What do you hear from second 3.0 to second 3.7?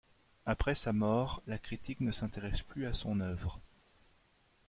œuvre.